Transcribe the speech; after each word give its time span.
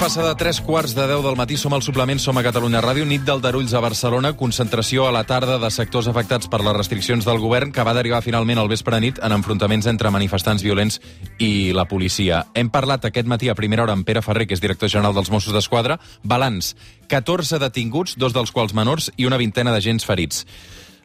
passa 0.00 0.22
de 0.24 0.34
3 0.34 0.62
quarts 0.64 0.94
de 0.96 1.04
10 1.04 1.20
del 1.20 1.36
matí. 1.36 1.58
Som 1.60 1.74
al 1.76 1.82
suplement, 1.84 2.18
som 2.18 2.38
a 2.38 2.42
Catalunya 2.42 2.80
Ràdio. 2.80 3.04
Nit 3.04 3.20
del 3.28 3.42
Darulls 3.44 3.74
a 3.76 3.82
Barcelona. 3.84 4.32
Concentració 4.32 5.04
a 5.04 5.12
la 5.12 5.26
tarda 5.28 5.58
de 5.60 5.68
sectors 5.70 6.08
afectats 6.08 6.48
per 6.48 6.62
les 6.64 6.72
restriccions 6.72 7.26
del 7.28 7.36
govern 7.38 7.68
que 7.70 7.84
va 7.84 7.92
derivar 7.92 8.22
finalment 8.24 8.56
al 8.58 8.70
vespre 8.72 8.96
nit 9.00 9.20
en 9.20 9.34
enfrontaments 9.36 9.90
entre 9.92 10.08
manifestants 10.10 10.64
violents 10.64 11.02
i 11.36 11.74
la 11.76 11.84
policia. 11.84 12.46
Hem 12.54 12.70
parlat 12.72 13.04
aquest 13.04 13.28
matí 13.28 13.52
a 13.52 13.54
primera 13.58 13.84
hora 13.84 13.92
amb 13.92 14.08
Pere 14.08 14.24
Ferrer, 14.24 14.48
que 14.48 14.56
és 14.56 14.64
director 14.64 14.88
general 14.88 15.12
dels 15.12 15.28
Mossos 15.28 15.52
d'Esquadra. 15.52 15.98
Balanç, 16.24 16.72
14 17.12 17.60
detinguts, 17.60 18.16
dos 18.16 18.32
dels 18.32 18.56
quals 18.56 18.72
menors, 18.72 19.12
i 19.20 19.28
una 19.28 19.36
vintena 19.36 19.76
d'agents 19.76 20.08
ferits. 20.08 20.46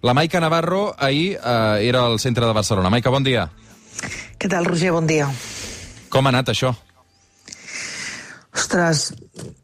La 0.08 0.16
Maica 0.16 0.40
Navarro 0.40 0.96
ahir 0.98 1.36
eh, 1.36 1.90
era 1.90 2.05
al 2.05 2.20
centre 2.23 2.48
de 2.48 2.55
Barcelona. 2.55 2.90
Maica, 2.90 3.12
bon 3.12 3.27
dia. 3.27 3.50
Què 4.40 4.48
tal, 4.48 4.64
Roger? 4.64 4.96
Bon 4.96 5.05
dia. 5.05 5.27
Com 6.08 6.23
ha 6.23 6.38
anat 6.38 6.55
això? 6.55 6.77
Ostres, 8.66 9.12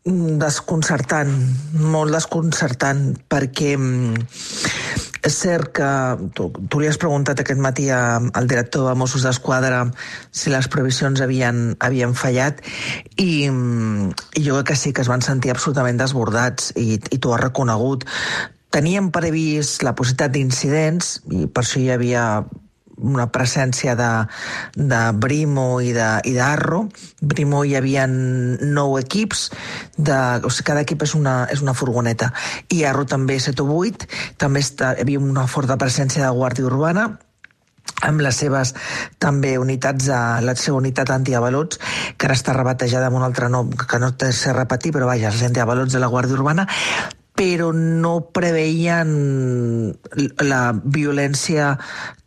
mm, 0.05 0.37
desconcertant, 0.37 1.31
molt 1.89 2.13
desconcertant, 2.13 2.99
perquè 3.33 3.71
mm, 3.73 4.27
és 5.25 5.37
cert 5.37 5.71
que 5.73 5.89
tu, 6.37 6.51
tu 6.69 6.81
li 6.81 6.89
has 6.89 6.99
preguntat 7.01 7.41
aquest 7.41 7.57
matí 7.65 7.87
a, 7.89 8.19
al 8.21 8.49
director 8.51 8.85
de 8.85 8.93
Mossos 9.01 9.25
d'Esquadra 9.25 9.87
si 10.29 10.53
les 10.53 10.69
previsions 10.69 11.23
havien, 11.25 11.73
havien 11.81 12.13
fallat 12.13 12.61
i, 13.17 13.49
mm, 13.49 14.13
i 14.37 14.45
jo 14.45 14.59
crec 14.59 14.69
que 14.69 14.79
sí 14.83 14.93
que 14.93 15.01
es 15.01 15.09
van 15.09 15.25
sentir 15.25 15.49
absolutament 15.49 15.97
desbordats 15.97 16.69
i, 16.77 16.99
i 17.01 17.17
tu 17.17 17.33
has 17.33 17.41
reconegut. 17.41 18.05
Teníem 18.69 19.09
previst 19.09 19.81
la 19.81 19.95
possibilitat 19.97 20.37
d'incidents 20.37 21.15
i 21.33 21.47
per 21.49 21.65
això 21.65 21.81
hi 21.81 21.89
havia 21.97 22.27
una 23.01 23.27
presència 23.33 23.95
de, 23.99 24.09
de 24.75 25.01
Brimo 25.17 25.81
i 25.81 25.91
d'Arro. 25.93 26.85
Brimo 27.21 27.63
hi 27.65 27.75
havia 27.79 28.05
nou 28.07 28.97
equips, 28.99 29.49
de, 29.97 30.19
o 30.45 30.49
sigui, 30.51 30.67
cada 30.71 30.85
equip 30.85 31.03
és 31.07 31.15
una, 31.17 31.35
és 31.51 31.63
una 31.65 31.75
furgoneta. 31.77 32.31
I 32.69 32.83
Arro 32.87 33.07
també 33.09 33.39
7 33.41 33.65
o 33.65 33.81
8, 33.81 34.07
també 34.41 34.63
està, 34.63 34.95
hi 34.95 35.05
havia 35.05 35.21
una 35.21 35.47
forta 35.49 35.79
presència 35.81 36.25
de 36.25 36.33
Guàrdia 36.37 36.69
Urbana, 36.69 37.09
amb 38.01 38.21
les 38.21 38.37
seves 38.43 38.73
també 39.21 39.55
unitats, 39.61 40.07
de, 40.09 40.19
la 40.45 40.55
seva 40.57 40.79
unitat 40.81 41.11
antiavalots, 41.13 41.79
que 42.17 42.29
ara 42.29 42.37
està 42.37 42.55
rebatejada 42.57 43.09
amb 43.09 43.19
un 43.21 43.25
altre 43.27 43.49
nom 43.49 43.71
que 43.71 43.99
no 44.01 44.13
té 44.17 44.31
ser 44.35 44.55
repetir, 44.57 44.93
però 44.95 45.09
vaja, 45.09 45.29
els 45.33 45.43
antiavalots 45.49 45.93
de 45.93 46.01
la 46.01 46.09
Guàrdia 46.11 46.39
Urbana, 46.39 46.67
però 47.41 47.71
no 47.73 48.11
preveien 48.29 49.09
la 50.45 50.61
violència 50.77 51.71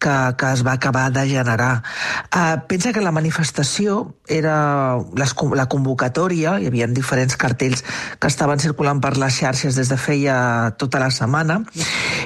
que, 0.03 0.15
que 0.37 0.49
es 0.53 0.63
va 0.67 0.75
acabar 0.75 1.07
de 1.15 1.23
generar. 1.29 1.83
Uh, 2.35 2.59
pensa 2.69 2.93
que 2.93 3.01
la 3.01 3.13
manifestació 3.15 4.17
era 4.29 4.99
les, 5.17 5.33
la 5.57 5.67
convocatòria, 5.71 6.57
hi 6.59 6.69
havia 6.69 6.89
diferents 6.91 7.39
cartells 7.41 7.85
que 8.19 8.29
estaven 8.29 8.61
circulant 8.61 9.01
per 9.05 9.15
les 9.21 9.39
xarxes 9.39 9.79
des 9.79 9.93
de 9.93 9.99
feia 10.01 10.37
tota 10.81 11.01
la 11.01 11.13
setmana, 11.15 11.61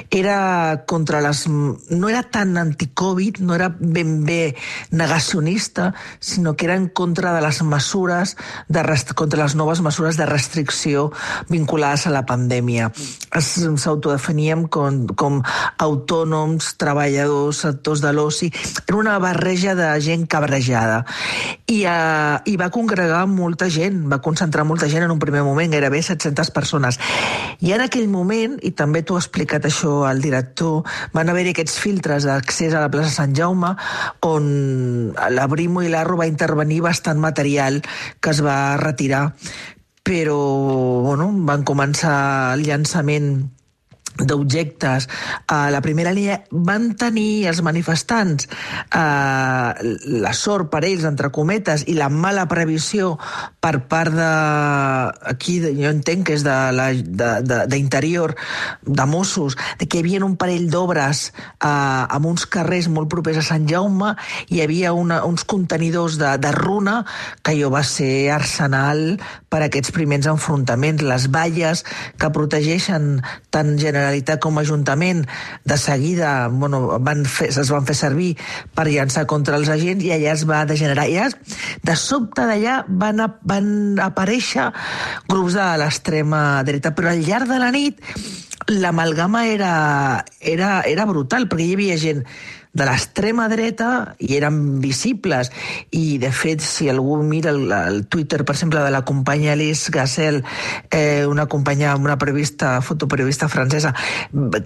era 0.09 0.83
contra 0.89 1.21
les... 1.21 1.45
no 1.47 2.09
era 2.09 2.23
tan 2.23 2.57
anticovid, 2.57 3.39
no 3.45 3.55
era 3.55 3.69
ben 3.69 4.23
bé 4.25 4.55
negacionista, 4.91 5.93
sinó 6.19 6.55
que 6.55 6.65
era 6.67 6.75
en 6.79 6.89
contra 6.89 7.35
de 7.37 7.45
les 7.45 7.61
mesures, 7.63 8.35
de 8.67 8.83
contra 9.15 9.43
les 9.43 9.55
noves 9.55 9.81
mesures 9.85 10.17
de 10.17 10.25
restricció 10.25 11.11
vinculades 11.49 12.07
a 12.07 12.15
la 12.15 12.25
pandèmia. 12.25 12.78
S'autodefiníem 13.39 14.65
com, 14.71 15.03
com 15.19 15.39
autònoms, 15.77 16.73
treballadors, 16.81 17.63
sectors 17.65 18.03
de 18.03 18.13
l'oci, 18.15 18.49
era 18.85 18.97
una 18.97 19.17
barreja 19.21 19.75
de 19.77 19.89
gent 20.03 20.25
cabrejada. 20.31 21.03
I, 21.67 21.83
uh, 21.85 22.39
I 22.45 22.55
va 22.59 22.71
congregar 22.73 23.25
molta 23.29 23.69
gent, 23.69 24.01
va 24.09 24.21
concentrar 24.23 24.65
molta 24.65 24.89
gent 24.89 25.05
en 25.05 25.13
un 25.13 25.21
primer 25.21 25.43
moment, 25.45 25.71
gairebé 25.71 26.01
700 26.05 26.51
persones. 26.55 26.99
I 27.59 27.73
en 27.75 27.85
aquell 27.85 28.07
moment, 28.09 28.57
i 28.65 28.71
també 28.71 29.03
t'ho 29.03 29.17
ha 29.17 29.23
explicat 29.23 29.67
això 29.67 30.03
al 30.09 30.23
director, 30.23 30.85
van 31.13 31.29
haver-hi 31.29 31.53
aquests 31.53 31.79
filtres 31.81 32.27
d'accés 32.29 32.73
a 32.73 32.83
la 32.85 32.91
plaça 32.91 33.11
Sant 33.13 33.35
Jaume, 33.37 33.75
on 34.25 34.49
la 35.35 35.47
Brimo 35.51 35.83
i 35.83 35.91
l'Arro 35.91 36.19
va 36.19 36.29
intervenir 36.29 36.81
bastant 36.85 37.19
material 37.19 37.81
que 38.19 38.33
es 38.33 38.41
va 38.45 38.77
retirar 38.81 39.29
però 40.09 40.39
bueno, 41.05 41.29
van 41.45 41.61
començar 41.67 42.17
el 42.55 42.65
llançament 42.65 43.33
d'objectes. 44.19 45.07
A 45.47 45.69
la 45.71 45.81
primera 45.81 46.11
línia 46.11 46.41
van 46.51 46.93
tenir 46.99 47.47
els 47.49 47.61
manifestants 47.63 48.47
eh, 48.49 49.69
la 50.19 50.33
sort 50.35 50.69
per 50.71 50.83
ells, 50.87 51.05
entre 51.07 51.31
cometes, 51.31 51.85
i 51.87 51.95
la 51.97 52.09
mala 52.09 52.47
previsió 52.51 53.15
per 53.59 53.87
part 53.91 54.13
de... 54.15 54.29
aquí 55.31 55.59
jo 55.63 55.89
entenc 55.91 56.27
que 56.27 56.35
és 56.37 56.43
d'interior, 56.43 58.35
de, 58.35 58.43
de, 58.85 58.95
de, 58.99 59.07
Mossos, 59.09 59.57
de 59.79 59.87
que 59.87 59.99
hi 59.99 60.03
havia 60.03 60.25
un 60.25 60.35
parell 60.39 60.69
d'obres 60.71 61.29
eh, 61.29 61.69
amb 61.69 62.29
uns 62.29 62.45
carrers 62.49 62.89
molt 62.91 63.09
propers 63.11 63.39
a 63.41 63.45
Sant 63.45 63.67
Jaume, 63.69 64.15
hi 64.49 64.61
havia 64.63 64.93
una, 64.93 65.23
uns 65.25 65.45
contenidors 65.47 66.19
de, 66.19 66.35
de 66.41 66.51
runa 66.55 67.01
que 67.43 67.55
jo 67.59 67.71
va 67.73 67.83
ser 67.87 68.29
arsenal 68.35 69.17
per 69.49 69.63
aquests 69.65 69.93
primers 69.95 70.27
enfrontaments, 70.29 71.05
les 71.05 71.29
valles 71.33 71.85
que 72.19 72.33
protegeixen 72.33 73.19
tant 73.49 73.75
general 73.77 73.99
Generalitat 73.99 74.39
com 74.41 74.57
Ajuntament 74.57 75.25
de 75.67 75.77
seguida 75.77 76.47
bueno, 76.49 76.97
van 77.03 77.25
fer, 77.29 77.49
es 77.51 77.69
van 77.69 77.85
fer 77.85 77.95
servir 77.97 78.29
per 78.75 78.87
llançar 78.87 79.25
contra 79.29 79.57
els 79.59 79.69
agents 79.69 80.03
i 80.05 80.13
allà 80.15 80.33
es 80.33 80.45
va 80.49 80.63
degenerar. 80.69 81.07
I 81.09 81.19
de 81.85 81.95
sobte 81.99 82.45
d'allà 82.47 82.83
van, 82.87 83.19
a, 83.19 83.27
van 83.43 83.99
aparèixer 84.01 84.69
grups 85.29 85.57
de 85.57 85.67
l'extrema 85.81 86.63
dreta, 86.65 86.93
però 86.95 87.11
al 87.11 87.25
llarg 87.25 87.49
de 87.49 87.59
la 87.59 87.71
nit 87.75 87.99
l'amalgama 88.69 89.47
era, 89.49 89.73
era, 90.39 90.81
era 90.85 91.05
brutal, 91.09 91.47
perquè 91.49 91.65
hi 91.65 91.75
havia 91.77 91.97
gent 91.97 92.25
de 92.71 92.85
l'extrema 92.85 93.47
dreta 93.49 94.13
i 94.21 94.35
eren 94.37 94.79
visibles. 94.81 95.49
I, 95.89 96.19
de 96.21 96.29
fet, 96.31 96.61
si 96.61 96.89
algú 96.89 97.17
mira 97.25 97.49
el, 97.49 97.71
el 97.73 98.03
Twitter, 98.07 98.43
per 98.45 98.53
exemple, 98.55 98.83
de 98.85 98.91
la 98.93 99.01
companya 99.05 99.53
Alice 99.53 99.89
Gassel, 99.91 100.43
eh, 100.91 101.25
una 101.25 101.47
companya, 101.47 101.95
una 101.97 102.17
periodista, 102.17 102.79
fotoperiodista 102.85 103.49
francesa, 103.49 103.93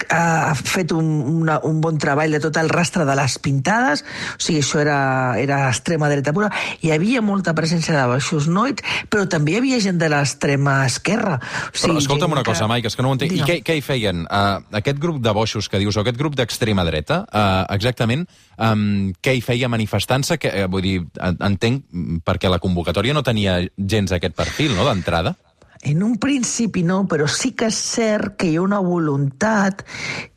ha 0.10 0.56
fet 0.56 0.92
un, 0.92 1.08
una, 1.44 1.60
un 1.64 1.80
bon 1.82 1.98
treball 1.98 2.36
de 2.36 2.42
tot 2.44 2.60
el 2.60 2.70
rastre 2.70 3.08
de 3.08 3.16
les 3.16 3.38
pintades, 3.40 4.04
o 4.36 4.44
sigui, 4.44 4.60
això 4.60 4.84
era, 4.84 5.00
era 5.40 5.62
extrema 5.70 6.12
dreta 6.12 6.36
pura. 6.36 6.52
Hi 6.84 6.92
havia 6.92 7.24
molta 7.24 7.56
presència 7.56 7.96
de 7.96 8.04
baixos 8.12 8.50
noits, 8.52 8.84
però 9.08 9.26
també 9.32 9.56
hi 9.56 9.62
havia 9.62 9.80
gent 9.84 10.02
de 10.02 10.12
l'extrema 10.12 10.82
esquerra. 10.90 11.40
O 11.40 11.72
sigui, 11.72 11.96
però 11.96 12.04
escolta'm 12.04 12.36
una 12.36 12.44
cosa, 12.44 12.68
Maica, 12.68 12.92
és 12.92 13.00
que 13.00 13.06
no 13.06 13.14
ho 13.14 13.18
entenc. 13.18 13.32
I 13.32 13.48
què, 13.48 13.60
què 13.64 13.80
hi 13.80 13.86
feien? 13.86 14.28
Uh, 14.28 14.60
aquest 14.76 15.00
grup 15.00 15.24
de 15.24 15.32
boixos 15.36 15.72
que 15.72 15.80
dius, 15.80 15.96
o 15.96 16.04
aquest 16.04 16.20
grup 16.20 16.36
d'extrema 16.36 16.84
dreta, 16.84 17.24
uh, 17.32 17.64
exactament 17.72 17.93
exactament 17.94 18.26
um, 18.58 19.14
què 19.22 19.38
hi 19.38 19.42
feia 19.46 19.70
manifestant-se, 19.72 20.40
eh, 20.50 20.66
vull 20.68 20.84
dir, 20.84 20.98
entenc 21.22 21.86
perquè 22.26 22.52
la 22.52 22.62
convocatòria 22.64 23.14
no 23.14 23.24
tenia 23.24 23.62
gens 23.78 24.12
aquest 24.12 24.36
perfil, 24.36 24.76
no?, 24.76 24.86
d'entrada. 24.90 25.36
En 25.84 26.02
un 26.02 26.16
principi 26.16 26.82
no, 26.88 27.02
però 27.12 27.28
sí 27.28 27.52
que 27.60 27.68
és 27.68 27.76
cert 27.76 28.38
que 28.40 28.48
hi 28.48 28.56
ha 28.56 28.64
una 28.64 28.80
voluntat 28.80 29.84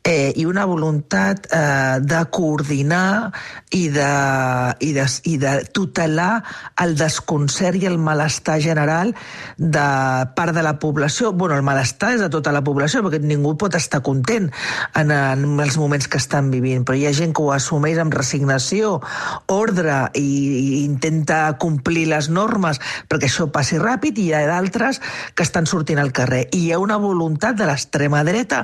eh, 0.03 0.33
i 0.35 0.43
una 0.45 0.65
voluntat 0.65 1.47
eh, 1.51 1.99
de 2.03 2.19
coordinar 2.31 3.31
i 3.75 3.87
de, 3.91 4.11
i, 4.79 4.91
de, 4.95 5.05
i 5.27 5.35
de 5.39 5.53
tutelar 5.75 6.41
el 6.83 6.95
desconcert 6.99 7.79
i 7.79 7.87
el 7.87 7.95
malestar 7.99 8.57
general 8.63 9.13
de 9.57 9.87
part 10.35 10.55
de 10.55 10.63
la 10.63 10.77
població. 10.79 11.33
bueno, 11.33 11.55
el 11.55 11.63
malestar 11.63 12.13
és 12.15 12.21
de 12.23 12.29
tota 12.31 12.51
la 12.55 12.63
població, 12.63 13.03
perquè 13.03 13.19
ningú 13.19 13.55
pot 13.59 13.75
estar 13.75 14.01
content 14.03 14.47
en, 14.95 15.11
en 15.11 15.59
els 15.59 15.77
moments 15.77 16.07
que 16.07 16.19
estan 16.19 16.51
vivint, 16.51 16.83
però 16.87 16.95
hi 16.95 17.07
ha 17.07 17.15
gent 17.15 17.35
que 17.35 17.43
ho 17.43 17.51
assumeix 17.51 17.99
amb 17.99 18.15
resignació, 18.15 19.01
ordre 19.47 19.99
i, 20.15 20.23
i 20.23 20.83
intenta 20.85 21.57
complir 21.59 22.07
les 22.11 22.31
normes 22.31 22.79
perquè 23.07 23.27
això 23.27 23.47
passi 23.51 23.79
ràpid, 23.79 24.19
i 24.19 24.29
hi 24.29 24.35
ha 24.35 24.45
d'altres 24.47 25.01
que 25.37 25.45
estan 25.45 25.69
sortint 25.69 26.01
al 26.01 26.11
carrer. 26.11 26.47
I 26.51 26.63
hi 26.65 26.71
ha 26.73 26.79
una 26.81 26.97
voluntat 26.97 27.55
de 27.59 27.67
l'extrema 27.69 28.23
dreta 28.25 28.63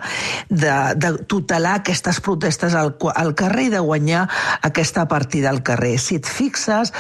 de, 0.50 0.74
de 0.98 1.12
tutelar 1.30 1.78
aquestes 1.80 2.20
protestes 2.26 2.74
al, 2.74 2.96
al 3.14 3.36
carrer 3.38 3.68
i 3.68 3.74
de 3.76 3.84
guanyar 3.86 4.26
aquesta 4.66 5.06
partida 5.08 5.52
al 5.54 5.62
carrer. 5.62 6.00
Si 6.02 6.18
et 6.18 6.26
fixes, 6.26 6.92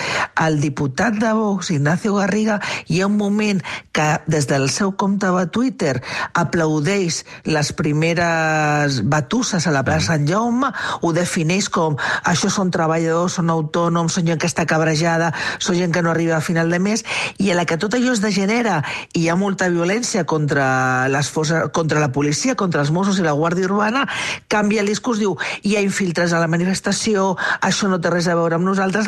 el 0.45 0.59
diputat 0.61 1.17
de 1.17 1.33
Vox, 1.33 1.71
Ignacio 1.73 2.13
Garriga, 2.19 2.59
hi 2.85 3.01
ha 3.01 3.09
un 3.09 3.17
moment 3.17 3.63
que 3.91 4.05
des 4.29 4.45
del 4.47 4.69
seu 4.69 4.93
compte 4.93 5.31
de 5.33 5.47
Twitter 5.49 5.95
aplaudeix 6.37 7.23
les 7.49 7.73
primeres 7.73 9.01
batusses 9.09 9.65
a 9.65 9.73
la 9.73 9.81
plaça 9.81 10.13
Sant 10.13 10.27
Jaume, 10.27 10.69
ho 11.01 11.09
defineix 11.15 11.69
com 11.73 11.95
això 12.27 12.51
són 12.51 12.69
treballadors, 12.73 13.39
són 13.39 13.49
autònoms, 13.49 14.19
són 14.19 14.27
gent 14.29 14.41
que 14.41 14.49
està 14.51 14.67
cabrejada, 14.69 15.31
són 15.63 15.79
gent 15.79 15.93
que 15.95 16.03
no 16.05 16.11
arriba 16.11 16.37
a 16.37 16.45
final 16.45 16.69
de 16.69 16.77
mes, 16.83 17.05
i 17.39 17.49
a 17.49 17.57
la 17.57 17.65
que 17.65 17.79
tot 17.81 17.95
allò 17.97 18.13
es 18.13 18.21
degenera 18.21 18.81
i 19.13 19.23
hi 19.23 19.29
ha 19.31 19.37
molta 19.39 19.62
molta 19.63 19.69
violència 19.69 20.25
contra, 20.25 21.07
les 21.07 21.29
forces, 21.29 21.69
contra 21.71 21.99
la 21.99 22.11
policia, 22.11 22.55
contra 22.55 22.81
els 22.81 22.91
Mossos 22.91 23.19
i 23.19 23.23
la 23.23 23.33
Guàrdia 23.33 23.65
Urbana, 23.65 24.05
canvia 24.47 24.81
el 24.81 24.87
discurs, 24.87 25.19
diu 25.19 25.37
hi 25.63 25.75
ha 25.77 25.81
infiltres 25.81 26.33
a 26.33 26.39
la 26.39 26.47
manifestació, 26.47 27.37
això 27.61 27.87
no 27.87 27.99
té 28.01 28.09
res 28.11 28.27
a 28.27 28.35
veure 28.35 28.55
amb 28.55 28.65
nosaltres. 28.65 29.07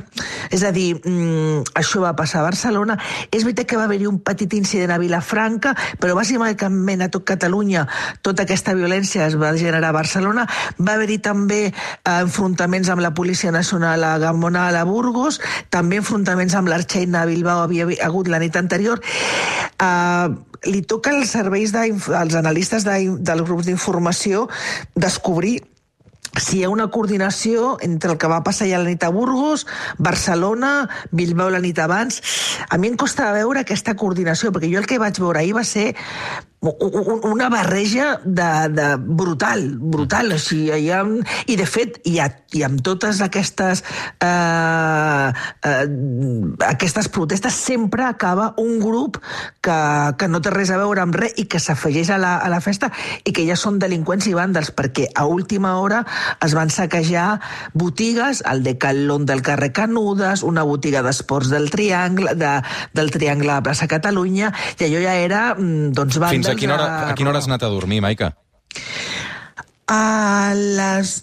És 0.52 0.64
a 0.64 0.72
dir, 0.72 0.96
mm, 0.96 1.76
això 1.76 2.02
va 2.02 2.16
passar 2.16 2.40
a 2.40 2.44
Barcelona. 2.44 2.98
És 3.32 3.44
veritat 3.44 3.66
que 3.66 3.78
va 3.78 3.84
haver-hi 3.84 4.08
un 4.08 4.20
petit 4.20 4.54
incident 4.54 4.92
a 4.92 4.98
Vilafranca, 4.98 5.76
però 6.00 6.16
bàsicament 6.16 7.02
a 7.02 7.10
tot 7.10 7.26
Catalunya 7.26 7.88
tota 8.22 8.44
aquesta 8.44 8.74
violència 8.74 9.26
es 9.26 9.36
va 9.36 9.52
generar 9.58 9.90
a 9.90 9.92
Barcelona. 9.92 10.48
Va 10.78 10.94
haver-hi 10.94 11.18
també 11.18 11.66
eh, 11.68 12.22
enfrontaments 12.22 12.90
amb 12.90 13.02
la 13.02 13.14
Policia 13.14 13.52
Nacional 13.52 14.04
a 14.04 14.18
Gamonal, 14.20 14.76
a 14.76 14.84
Burgos, 14.86 15.42
també 15.70 15.98
enfrontaments 15.98 16.56
amb 16.56 16.70
l'Arxeina 16.70 17.24
a 17.24 17.26
Bilbao 17.26 17.64
havia 17.64 17.88
hagut 18.06 18.28
la 18.28 18.40
nit 18.40 18.56
anterior. 18.56 19.02
Uh, 19.76 20.45
li 20.66 20.82
toca 20.82 21.14
als 21.14 21.36
serveis 21.36 21.74
de, 21.76 21.88
als 22.18 22.36
analistes 22.36 22.86
de, 22.88 22.98
dels 23.20 23.46
grups 23.46 23.70
d'informació 23.70 24.48
descobrir 24.96 25.60
si 26.36 26.60
hi 26.60 26.64
ha 26.66 26.70
una 26.70 26.90
coordinació 26.92 27.78
entre 27.86 28.12
el 28.12 28.18
que 28.20 28.28
va 28.28 28.42
passar 28.44 28.68
ja 28.68 28.82
la 28.82 28.90
nit 28.90 29.04
a 29.08 29.12
Burgos, 29.14 29.66
Barcelona, 29.98 30.90
Bilbao 31.12 31.50
la 31.54 31.62
nit 31.64 31.80
abans. 31.80 32.20
A 32.68 32.78
mi 32.78 32.92
em 32.92 32.98
costa 33.00 33.32
veure 33.32 33.64
aquesta 33.64 33.96
coordinació, 33.96 34.52
perquè 34.52 34.72
jo 34.72 34.82
el 34.82 34.90
que 34.90 35.00
vaig 35.00 35.20
veure 35.22 35.40
ahir 35.40 35.56
va 35.56 35.64
ser 35.64 35.94
una 36.66 37.50
barreja 37.50 38.20
de, 38.24 38.70
de 38.70 38.96
brutal, 38.98 39.78
brutal. 39.78 40.32
O 40.32 40.40
sigui, 40.40 40.72
hi 40.74 40.90
ha, 40.92 41.04
I, 41.48 41.56
de 41.60 41.66
fet, 41.70 42.00
hi 42.08 42.18
ha, 42.20 42.30
i 42.56 42.64
amb 42.66 42.82
totes 42.86 43.22
aquestes, 43.22 43.84
eh, 44.24 45.30
eh, 45.70 45.86
aquestes 46.70 47.10
protestes 47.10 47.54
sempre 47.54 48.06
acaba 48.06 48.54
un 48.62 48.80
grup 48.80 49.20
que, 49.62 49.78
que 50.18 50.30
no 50.32 50.42
té 50.42 50.54
res 50.54 50.72
a 50.74 50.80
veure 50.82 51.04
amb 51.04 51.16
res 51.16 51.36
i 51.42 51.48
que 51.52 51.62
s'afegeix 51.62 52.12
a, 52.16 52.20
la, 52.22 52.36
a 52.40 52.50
la 52.52 52.62
festa 52.64 52.92
i 53.24 53.34
que 53.36 53.46
ja 53.48 53.58
són 53.60 53.80
delinqüents 53.82 54.28
i 54.30 54.36
vàndals, 54.38 54.72
perquè 54.76 55.10
a 55.14 55.28
última 55.30 55.76
hora 55.82 56.04
es 56.44 56.56
van 56.58 56.74
saquejar 56.74 57.40
botigues, 57.74 58.44
el 58.50 58.64
Decathlon 58.66 59.26
del 59.30 59.44
carrer 59.46 59.72
Canudes, 59.76 60.44
una 60.44 60.64
botiga 60.64 61.04
d'esports 61.06 61.52
del 61.54 61.70
Triangle, 61.74 62.36
de, 62.40 62.56
del 62.96 63.12
Triangle 63.14 63.58
a 63.58 63.62
Plaça 63.66 63.90
Catalunya, 63.92 64.52
i 64.80 64.88
allò 64.88 65.04
ja 65.04 65.16
era, 65.20 65.44
mm, 65.56 65.94
doncs, 65.96 66.20
vàndals 66.22 66.55
A 66.56 66.58
quina 66.58 66.76
hora, 66.78 66.88
a 67.12 67.16
quina 67.20 67.32
hora 67.32 67.40
has 67.42 67.50
anat 67.50 67.64
a 67.68 67.70
dormir, 67.70 68.00
Maica? 68.06 68.32
A 69.92 70.54
les 70.56 71.18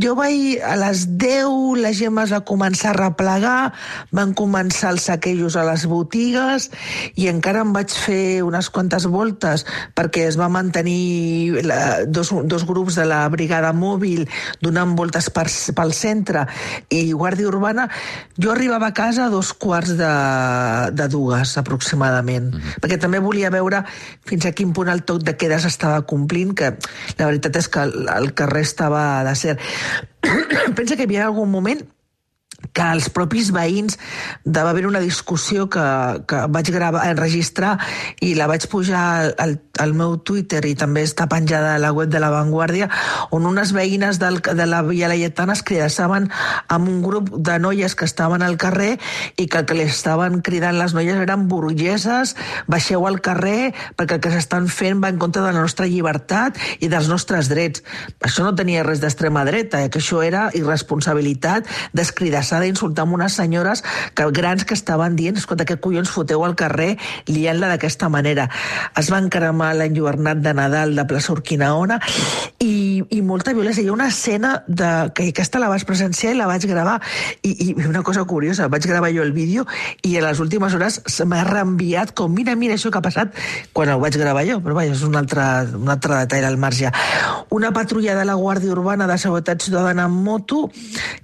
jo 0.00 0.14
vaig, 0.18 0.58
a 0.62 0.74
les 0.78 1.04
10 1.18 1.80
la 1.82 1.92
gent 1.96 2.18
es 2.22 2.32
va 2.34 2.40
començar 2.46 2.92
a 2.92 2.96
replegar, 2.98 3.72
van 4.14 4.34
començar 4.36 4.92
els 4.94 5.08
saquejos 5.08 5.56
a 5.56 5.64
les 5.66 5.86
botigues 5.90 6.70
i 7.20 7.28
encara 7.30 7.64
em 7.64 7.72
vaig 7.74 7.92
fer 7.92 8.42
unes 8.46 8.70
quantes 8.70 9.06
voltes 9.10 9.64
perquè 9.96 10.26
es 10.28 10.38
va 10.40 10.48
mantenir 10.52 11.64
la, 11.66 12.04
dos, 12.06 12.32
dos 12.44 12.66
grups 12.68 12.98
de 13.00 13.06
la 13.08 13.22
brigada 13.32 13.72
mòbil 13.76 14.28
donant 14.62 14.94
voltes 14.98 15.30
per, 15.34 15.46
pel 15.48 15.94
centre 15.96 16.46
i 16.88 17.12
Guàrdia 17.12 17.48
Urbana. 17.50 17.88
Jo 18.38 18.52
arribava 18.54 18.90
a 18.90 18.96
casa 18.96 19.26
a 19.26 19.32
dos 19.32 19.52
quarts 19.52 19.96
de, 19.98 20.12
de 20.92 21.08
dues, 21.08 21.56
aproximadament, 21.58 22.52
mm 22.52 22.60
-hmm. 22.60 22.80
perquè 22.82 22.98
també 23.00 23.18
volia 23.18 23.50
veure 23.50 23.84
fins 24.24 24.46
a 24.46 24.52
quin 24.52 24.72
punt 24.72 24.88
el 24.88 25.04
toc 25.04 25.22
de 25.22 25.36
quedes 25.36 25.64
estava 25.64 26.02
complint, 26.02 26.54
que 26.54 26.76
la 27.18 27.26
veritat 27.26 27.56
és 27.56 27.68
que 27.68 27.80
el, 27.80 28.08
el 28.08 28.34
carrer 28.34 28.62
estava 28.62 29.24
de 29.24 29.34
ser 29.34 29.58
Pensa 30.78 30.96
que 30.96 31.04
hi 31.04 31.08
havia 31.08 31.26
algun 31.28 31.50
moment 31.52 31.82
que 32.74 32.86
els 32.94 33.08
propis 33.14 33.50
veïns 33.54 33.98
de, 34.44 34.60
va 34.60 34.70
haver 34.72 34.86
una 34.88 35.02
discussió 35.02 35.68
que, 35.70 35.84
que 36.26 36.44
vaig 36.50 36.70
gravar, 36.74 37.04
enregistrar 37.10 37.76
i 38.24 38.34
la 38.38 38.48
vaig 38.50 38.66
pujar 38.70 39.34
al, 39.38 39.56
al 39.78 39.94
meu 39.94 40.16
Twitter 40.26 40.62
i 40.66 40.74
també 40.78 41.04
està 41.06 41.28
penjada 41.30 41.74
a 41.74 41.82
la 41.82 41.92
web 41.94 42.10
de 42.10 42.22
La 42.22 42.32
Vanguardia 42.32 42.88
on 43.34 43.46
unes 43.46 43.74
veïnes 43.76 44.18
del, 44.22 44.40
de 44.42 44.66
la 44.66 44.82
Via 44.86 45.10
Laietana 45.10 45.54
es 45.54 45.62
cridassaven 45.66 46.30
amb 46.68 46.90
un 46.90 47.02
grup 47.04 47.30
de 47.34 47.58
noies 47.62 47.94
que 47.94 48.08
estaven 48.08 48.42
al 48.42 48.56
carrer 48.60 48.96
i 49.36 49.46
que 49.46 49.62
el 49.62 49.68
que 49.68 49.78
li 49.78 49.86
estaven 49.86 50.40
cridant 50.44 50.78
les 50.78 50.94
noies 50.96 51.20
eren 51.20 51.46
burgueses, 51.50 52.34
baixeu 52.70 53.06
al 53.06 53.20
carrer 53.24 53.72
perquè 53.98 54.18
el 54.18 54.24
que 54.24 54.32
s'estan 54.34 54.68
fent 54.72 55.02
va 55.02 55.12
en 55.12 55.20
contra 55.22 55.44
de 55.44 55.52
la 55.52 55.62
nostra 55.62 55.88
llibertat 55.90 56.58
i 56.80 56.90
dels 56.90 57.08
nostres 57.10 57.48
drets. 57.52 57.84
Això 58.24 58.44
no 58.46 58.54
tenia 58.56 58.84
res 58.86 59.02
d'extrema 59.02 59.44
dreta, 59.46 59.84
eh? 59.84 59.90
que 59.92 60.00
això 60.02 60.22
era 60.24 60.48
irresponsabilitat 60.56 61.68
d'escridassar 61.94 62.53
d'insultar 62.62 63.04
amb 63.06 63.16
unes 63.18 63.36
senyores 63.38 63.84
que, 64.14 64.26
grans 64.34 64.64
que 64.64 64.76
estaven 64.76 65.16
dient 65.16 65.38
escolta, 65.40 65.66
què 65.66 65.78
collons 65.80 66.10
foteu 66.10 66.44
al 66.44 66.56
carrer 66.58 66.94
liant-la 67.30 67.72
d'aquesta 67.74 68.10
manera. 68.12 68.48
Es 68.98 69.10
van 69.12 69.30
cremar 69.32 69.72
l'enlluernat 69.78 70.42
de 70.44 70.54
Nadal 70.54 70.94
de 70.96 71.06
Plaça 71.08 71.32
Urquinaona 71.34 72.00
i, 72.62 73.02
i 73.10 73.20
molta 73.22 73.54
violència. 73.56 73.84
Hi 73.84 73.90
ha 73.90 73.96
una 73.96 74.08
escena 74.12 74.54
de, 74.66 74.90
que 75.14 75.28
aquesta 75.32 75.62
la 75.62 75.70
vaig 75.72 75.86
presenciar 75.88 76.34
i 76.34 76.38
la 76.38 76.48
vaig 76.50 76.66
gravar 76.68 76.98
i, 77.42 77.54
i 77.70 77.88
una 77.88 78.02
cosa 78.06 78.24
curiosa, 78.28 78.68
vaig 78.72 78.86
gravar 78.86 79.12
jo 79.14 79.24
el 79.24 79.32
vídeo 79.32 79.66
i 80.02 80.16
a 80.18 80.24
les 80.24 80.40
últimes 80.40 80.74
hores 80.74 81.00
se 81.06 81.26
m'ha 81.28 81.44
reenviat 81.46 82.14
com 82.16 82.32
mira, 82.34 82.54
mira 82.58 82.76
això 82.78 82.90
que 82.92 83.00
ha 83.00 83.04
passat 83.04 83.34
quan 83.72 83.90
el 83.92 84.00
vaig 84.02 84.16
gravar 84.18 84.44
jo, 84.48 84.60
però 84.64 84.76
vaja, 84.78 84.94
és 84.94 85.04
un 85.06 85.16
altre, 85.18 85.44
un 85.78 85.90
altre 85.92 86.20
detall 86.24 86.48
al 86.48 86.58
marge. 86.60 86.90
Una 87.54 87.72
patrulla 87.74 88.16
de 88.18 88.24
la 88.26 88.36
Guàrdia 88.38 88.72
Urbana 88.74 89.08
de 89.10 89.18
Seguretat 89.18 89.62
Ciutadana 89.62 90.06
en 90.08 90.18
moto 90.24 90.68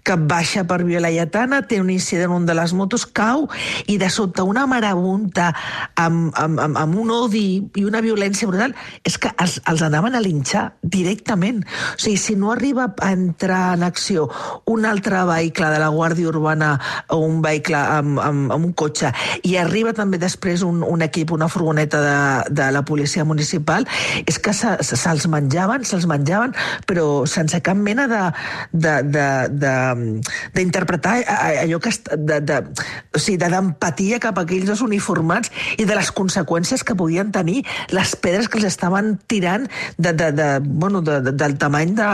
que 0.05 0.17
baixa 0.17 0.65
per 0.65 0.83
Via 0.85 1.01
Laietana, 1.11 1.63
té 1.67 1.81
un 1.83 1.91
incident 1.91 2.33
on 2.33 2.47
de 2.47 2.55
les 2.55 2.73
motos, 2.77 3.05
cau 3.07 3.49
i 3.91 3.99
de 3.99 4.09
sota 4.11 4.45
una 4.47 4.67
marabunta 4.71 5.51
amb, 5.99 6.31
amb, 6.39 6.61
amb, 6.63 6.79
amb 6.79 6.99
un 7.03 7.11
odi 7.11 7.61
i 7.77 7.85
una 7.85 8.03
violència 8.05 8.49
brutal, 8.49 8.75
és 9.07 9.19
que 9.19 9.33
els, 9.43 9.59
els 9.71 9.83
anaven 9.83 10.15
a 10.15 10.23
linxar 10.23 10.71
directament. 10.83 11.65
O 11.97 12.01
sigui, 12.01 12.19
si 12.21 12.37
no 12.39 12.53
arriba 12.55 12.93
a 13.01 13.13
entrar 13.13 13.75
en 13.75 13.85
acció 13.87 14.29
un 14.71 14.87
altre 14.87 15.25
vehicle 15.27 15.71
de 15.75 15.81
la 15.83 15.91
Guàrdia 15.91 16.31
Urbana 16.31 16.73
o 17.11 17.21
un 17.27 17.41
vehicle 17.43 17.77
amb, 17.77 18.21
amb, 18.23 18.53
amb 18.55 18.71
un 18.71 18.75
cotxe 18.77 19.11
i 19.47 19.57
arriba 19.59 19.93
també 19.97 20.19
després 20.21 20.63
un, 20.67 20.83
un 20.87 21.03
equip, 21.03 21.33
una 21.35 21.49
furgoneta 21.51 22.01
de, 22.05 22.55
de 22.55 22.71
la 22.73 22.85
policia 22.87 23.25
municipal, 23.25 23.87
és 24.27 24.39
que 24.39 24.55
se'ls 24.55 24.87
se, 24.87 24.97
se 25.01 25.31
menjaven, 25.33 25.85
se'ls 25.89 26.07
menjaven, 26.11 26.55
però 26.87 27.27
sense 27.31 27.61
cap 27.65 27.79
mena 27.79 28.07
de, 28.11 28.23
de, 31.01 31.09
de, 31.09 31.27
de, 31.27 31.41
d'interpretar 31.41 31.65
allò 31.65 31.79
que 31.81 31.91
de, 32.17 32.41
de, 32.41 32.59
o 33.15 33.19
sigui, 33.19 33.39
d'empatia 33.39 34.21
cap 34.21 34.39
a 34.39 34.45
aquells 34.45 34.67
dos 34.69 34.83
uniformats 34.83 35.51
i 35.79 35.85
de 35.85 35.95
les 35.95 36.11
conseqüències 36.13 36.85
que 36.85 36.97
podien 36.97 37.33
tenir 37.33 37.65
les 37.91 38.15
pedres 38.17 38.49
que 38.49 38.59
els 38.59 38.69
estaven 38.69 39.19
tirant 39.27 39.69
de, 39.99 40.13
de, 40.13 40.33
de, 40.33 40.49
bueno, 40.61 41.03
de, 41.03 41.21
de, 41.21 41.33
del 41.33 41.57
tamany 41.59 41.95
de, 41.95 42.11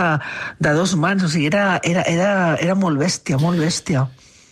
de 0.61 0.77
dos 0.77 0.97
mans. 0.97 1.25
O 1.25 1.29
sigui, 1.29 1.47
era, 1.47 1.81
era, 1.83 2.03
era, 2.03 2.57
era 2.61 2.75
molt 2.75 2.99
bèstia, 2.99 3.39
molt 3.39 3.59
bèstia. 3.61 4.07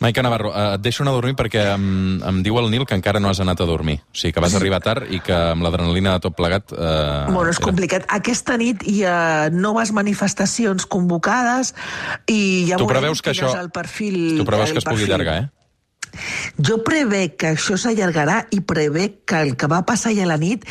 Maica 0.04 0.22
Navarro, 0.22 0.52
eh, 0.52 0.74
et 0.76 0.84
deixo 0.84 1.02
anar 1.02 1.14
a 1.14 1.18
dormir 1.18 1.32
perquè 1.38 1.64
em, 1.72 2.20
em 2.20 2.42
diu 2.44 2.58
el 2.60 2.68
Nil 2.72 2.84
que 2.84 2.96
encara 2.98 3.22
no 3.22 3.30
has 3.32 3.40
anat 3.40 3.62
a 3.64 3.68
dormir. 3.68 4.00
O 4.12 4.18
sigui, 4.20 4.34
que 4.36 4.44
vas 4.44 4.56
arribar 4.58 4.82
tard 4.84 5.08
i 5.08 5.22
que 5.24 5.34
amb 5.54 5.64
l'adrenalina 5.64 6.18
de 6.18 6.26
tot 6.26 6.36
plegat... 6.36 6.74
Eh, 6.76 7.24
bueno, 7.30 7.48
és 7.48 7.56
era... 7.56 7.64
complicat. 7.64 8.06
Aquesta 8.12 8.58
nit 8.60 8.84
hi 8.90 9.00
ha 9.08 9.48
noves 9.54 9.94
manifestacions 9.96 10.84
convocades 10.90 11.72
i 12.28 12.68
ja 12.68 12.80
tu 12.80 12.88
veurem 12.90 13.16
quin 13.16 13.32
això... 13.32 13.52
és 13.54 13.60
el 13.64 13.72
perfil... 13.72 14.18
Tu 14.42 14.48
preveus 14.48 14.76
que 14.76 14.82
es 14.84 14.88
pugui 14.92 15.08
allargar, 15.08 15.42
eh? 15.46 15.52
Jo 16.62 16.78
prevé 16.86 17.24
que 17.34 17.54
això 17.54 17.74
s'allargarà 17.80 18.44
i 18.54 18.60
prevé 18.62 19.08
que 19.26 19.40
el 19.42 19.56
que 19.58 19.66
va 19.70 19.82
passar 19.86 20.12
ahir 20.12 20.22
a 20.26 20.30
la 20.30 20.38
nit 20.38 20.62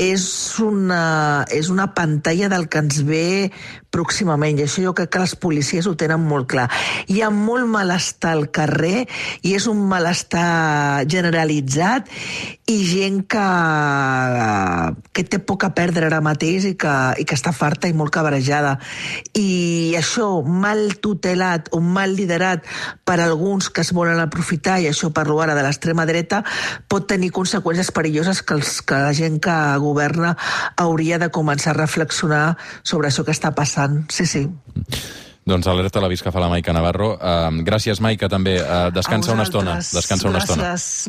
és 0.00 0.24
una, 0.62 1.44
és 1.52 1.68
una 1.68 1.92
pantalla 1.94 2.48
del 2.48 2.68
que 2.68 2.80
ens 2.80 3.02
ve 3.04 3.52
pròximament, 3.92 4.56
i 4.56 4.64
això 4.64 4.80
jo 4.86 4.94
crec 4.96 5.10
que 5.12 5.20
les 5.20 5.34
policies 5.36 5.86
ho 5.86 5.92
tenen 6.00 6.22
molt 6.24 6.48
clar. 6.48 6.64
Hi 7.12 7.20
ha 7.20 7.28
molt 7.28 7.68
malestar 7.68 8.32
al 8.32 8.46
carrer 8.54 9.04
i 9.44 9.52
és 9.52 9.66
un 9.68 9.82
malestar 9.90 11.04
generalitzat 11.12 12.08
i 12.72 12.78
gent 12.88 13.20
que, 13.28 13.44
que 15.12 15.24
té 15.28 15.40
poc 15.44 15.66
a 15.68 15.72
perdre 15.76 16.08
ara 16.08 16.22
mateix 16.24 16.70
i 16.70 16.72
que, 16.80 16.94
i 17.20 17.26
que 17.28 17.36
està 17.36 17.52
farta 17.52 17.90
i 17.90 17.96
molt 17.96 18.14
cabrejada. 18.14 18.78
I 19.36 19.92
això, 19.98 20.30
mal 20.40 20.96
tutelat 21.04 21.68
o 21.76 21.82
mal 21.84 22.16
liderat 22.16 22.64
per 23.04 23.18
alguns 23.20 23.68
que 23.68 23.84
es 23.84 23.92
volen 23.92 24.22
aprofitar, 24.24 24.78
i 24.80 24.88
això 24.88 25.12
parlo 25.12 25.36
ara 25.44 25.56
de 25.58 25.66
l'extrema 25.66 26.08
dreta, 26.08 26.40
pot 26.88 27.04
tenir 27.12 27.28
conseqüències 27.36 27.92
perilloses 27.92 28.40
que, 28.40 28.56
els, 28.56 28.80
que 28.80 29.04
la 29.04 29.12
gent 29.16 29.36
que 29.42 29.58
governa 29.82 30.36
hauria 30.80 31.18
de 31.18 31.30
començar 31.34 31.74
a 31.74 31.80
reflexionar 31.80 32.56
sobre 32.82 33.10
això 33.10 33.26
que 33.26 33.34
està 33.34 33.52
passant. 33.56 34.04
Sí, 34.12 34.26
sí. 34.26 34.46
Doncs 35.42 35.66
alerta 35.66 35.98
l'avís 35.98 36.22
que 36.22 36.30
fa 36.30 36.38
la 36.38 36.48
Maica 36.50 36.70
Navarro. 36.74 37.16
Uh, 37.16 37.64
gràcies, 37.66 37.98
Maica, 38.00 38.28
també. 38.30 38.60
Uh, 38.62 38.92
descansa 38.94 39.34
una 39.34 39.42
estona. 39.48 39.80
Descansa 39.82 40.28
una 40.30 40.38
gràcies. 40.38 40.54
estona. 40.54 40.68